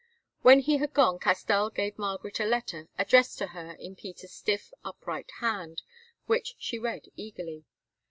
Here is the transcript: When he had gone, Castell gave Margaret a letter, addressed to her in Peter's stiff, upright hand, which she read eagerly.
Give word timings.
When 0.41 0.61
he 0.61 0.77
had 0.77 0.95
gone, 0.95 1.19
Castell 1.19 1.69
gave 1.69 1.99
Margaret 1.99 2.39
a 2.39 2.43
letter, 2.43 2.89
addressed 2.97 3.37
to 3.37 3.47
her 3.53 3.73
in 3.73 3.95
Peter's 3.95 4.33
stiff, 4.33 4.73
upright 4.83 5.29
hand, 5.41 5.83
which 6.25 6.55
she 6.57 6.79
read 6.79 7.09
eagerly. 7.15 7.65